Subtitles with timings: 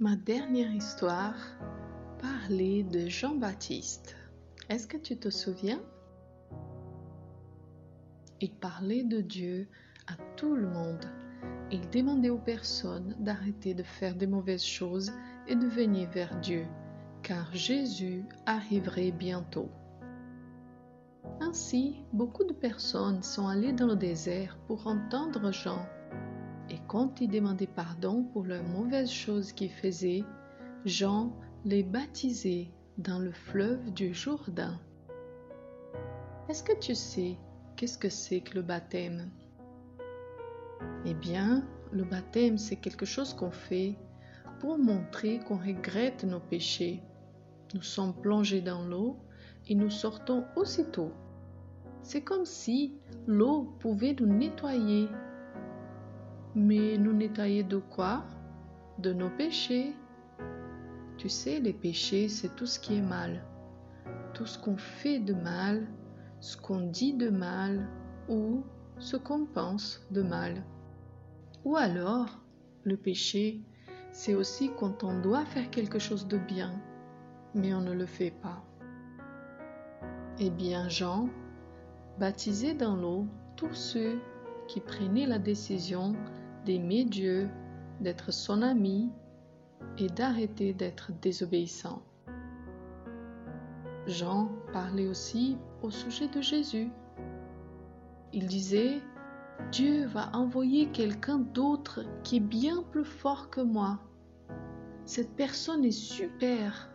[0.00, 1.34] Ma dernière histoire
[2.20, 4.14] parlait de Jean-Baptiste.
[4.68, 5.80] Est-ce que tu te souviens?
[8.40, 9.66] Il parlait de Dieu
[10.06, 11.04] à tout le monde.
[11.72, 15.10] Il demandait aux personnes d'arrêter de faire des mauvaises choses
[15.48, 16.64] et de venir vers Dieu,
[17.24, 19.68] car Jésus arriverait bientôt.
[21.40, 25.84] Ainsi, beaucoup de personnes sont allées dans le désert pour entendre Jean
[26.70, 30.24] et quand ils demandaient pardon pour leurs mauvaises choses qu'ils faisaient,
[30.84, 31.32] Jean
[31.64, 32.68] les baptisait
[32.98, 34.78] dans le fleuve du Jourdain.
[36.48, 37.36] Est-ce que tu sais
[37.76, 39.30] qu'est-ce que c'est que le baptême?
[41.04, 43.96] Eh bien, le baptême, c'est quelque chose qu'on fait
[44.60, 47.02] pour montrer qu'on regrette nos péchés.
[47.74, 49.16] Nous sommes plongés dans l'eau
[49.68, 51.12] et nous sortons aussitôt.
[52.02, 52.94] C'est comme si
[53.26, 55.08] l'eau pouvait nous nettoyer
[56.58, 58.24] mais nous nettoyer de quoi?
[58.98, 59.94] De nos péchés.
[61.16, 63.44] Tu sais, les péchés, c'est tout ce qui est mal.
[64.34, 65.86] Tout ce qu'on fait de mal,
[66.40, 67.88] ce qu'on dit de mal
[68.28, 68.64] ou
[68.98, 70.64] ce qu'on pense de mal.
[71.64, 72.40] Ou alors,
[72.84, 73.60] le péché,
[74.10, 76.72] c'est aussi quand on doit faire quelque chose de bien,
[77.54, 78.64] mais on ne le fait pas.
[80.40, 81.28] Eh bien, Jean,
[82.18, 84.18] baptisé dans l'eau tous ceux
[84.68, 86.14] qui prenaient la décision
[86.68, 87.48] d'aimer Dieu,
[88.02, 89.10] d'être son ami
[89.96, 92.02] et d'arrêter d'être désobéissant.
[94.06, 96.90] Jean parlait aussi au sujet de Jésus.
[98.34, 99.00] Il disait,
[99.72, 104.00] Dieu va envoyer quelqu'un d'autre qui est bien plus fort que moi.
[105.06, 106.92] Cette personne est super.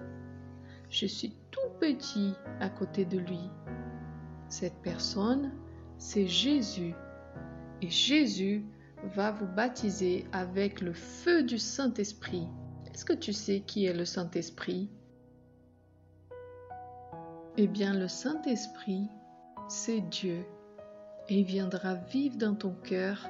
[0.92, 3.50] Je suis tout petit à côté de lui.
[4.50, 5.52] Cette personne,
[5.98, 6.94] c'est Jésus.
[7.82, 8.64] Et Jésus
[9.15, 12.47] va vous baptiser avec le feu du Saint-Esprit.
[12.93, 14.89] Est-ce que tu sais qui est le Saint-Esprit?
[17.58, 19.09] Eh bien, le Saint-Esprit,
[19.67, 20.45] c'est Dieu.
[21.30, 23.30] Et il viendra vivre dans ton cœur,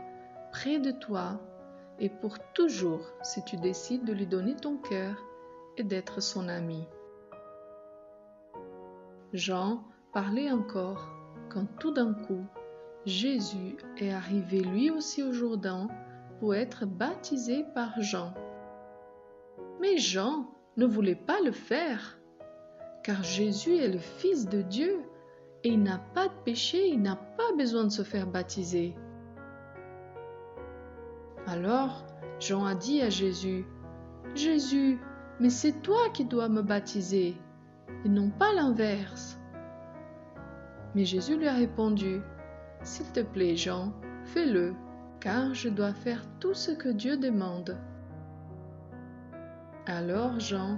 [0.52, 1.42] près de toi,
[2.00, 5.16] et pour toujours si tu décides de lui donner ton cœur
[5.78, 6.88] et d'être son ami.
[9.34, 11.10] Jean parlait encore
[11.50, 12.46] quand tout d'un coup
[13.06, 15.90] Jésus est arrivé lui aussi au Jourdain
[16.40, 18.34] pour être baptisé par Jean.
[19.82, 20.48] Mais Jean
[20.78, 22.18] ne voulait pas le faire,
[23.04, 25.02] car Jésus est le Fils de Dieu
[25.64, 28.96] et il n'a pas de péché, il n'a pas besoin de se faire baptiser.
[31.46, 32.06] Alors
[32.40, 33.66] Jean a dit à Jésus,
[34.34, 35.00] Jésus,
[35.40, 37.36] mais c'est toi qui dois me baptiser,
[38.06, 39.40] et non pas l'inverse.
[40.96, 42.22] Mais Jésus lui a répondu,
[42.84, 43.94] s'il te plaît, Jean,
[44.26, 44.74] fais-le,
[45.20, 47.78] car je dois faire tout ce que Dieu demande.
[49.86, 50.78] Alors Jean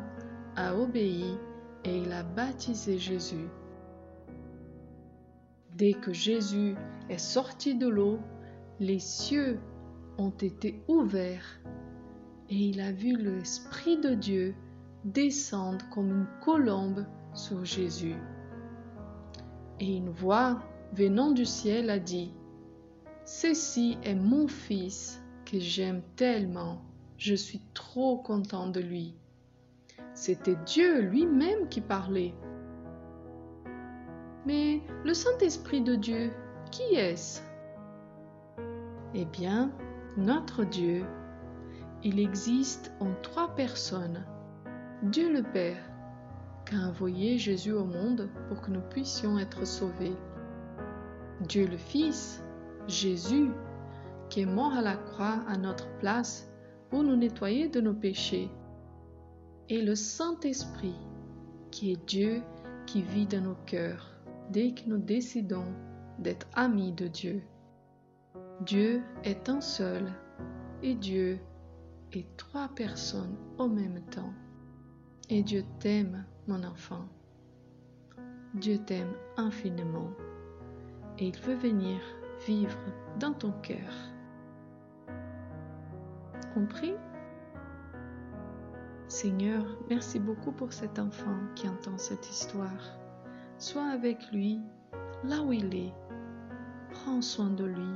[0.55, 1.37] a obéi
[1.83, 3.47] et il a baptisé Jésus.
[5.75, 6.75] Dès que Jésus
[7.09, 8.19] est sorti de l'eau,
[8.79, 9.59] les cieux
[10.17, 11.59] ont été ouverts
[12.49, 14.55] et il a vu l'Esprit de Dieu
[15.03, 18.15] descendre comme une colombe sur Jésus.
[19.79, 20.59] Et une voix
[20.95, 22.33] venant du ciel, a dit,
[23.25, 26.81] Ceci est mon fils que j'aime tellement,
[27.17, 29.15] je suis trop content de lui.
[30.13, 32.33] C'était Dieu lui-même qui parlait.
[34.45, 36.31] Mais le Saint-Esprit de Dieu,
[36.71, 37.41] qui est-ce?
[39.13, 39.71] Eh bien,
[40.17, 41.03] notre Dieu,
[42.03, 44.25] il existe en trois personnes.
[45.03, 45.83] Dieu le Père,
[46.65, 50.15] qui a envoyé Jésus au monde pour que nous puissions être sauvés.
[51.41, 52.41] Dieu le Fils,
[52.87, 53.51] Jésus,
[54.29, 56.49] qui est mort à la croix à notre place
[56.89, 58.49] pour nous nettoyer de nos péchés,
[59.69, 60.95] et le Saint-Esprit,
[61.71, 62.41] qui est Dieu
[62.85, 64.11] qui vit dans nos cœurs
[64.51, 65.65] dès que nous décidons
[66.19, 67.43] d'être amis de Dieu.
[68.61, 70.13] Dieu est un seul
[70.83, 71.39] et Dieu
[72.13, 74.33] est trois personnes en même temps.
[75.29, 77.09] Et Dieu t'aime, mon enfant.
[78.53, 80.11] Dieu t'aime infiniment
[81.19, 81.99] et il veut venir
[82.45, 82.77] vivre
[83.19, 83.91] dans ton cœur.
[86.53, 86.93] Compris?
[89.07, 92.97] Seigneur, merci beaucoup pour cet enfant qui entend cette histoire.
[93.57, 94.59] Sois avec lui
[95.23, 95.93] là où il est.
[96.89, 97.95] Prends soin de lui.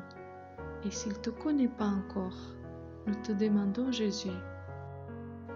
[0.85, 2.37] Et s'il ne te connaît pas encore,
[3.05, 4.29] nous te demandons Jésus,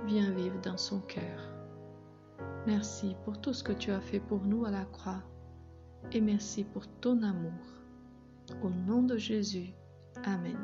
[0.06, 1.54] viens vivre dans son cœur.
[2.68, 5.22] Merci pour tout ce que tu as fait pour nous à la croix
[6.12, 7.52] et merci pour ton amour.
[8.62, 9.74] Au nom de Jésus.
[10.26, 10.58] Amen.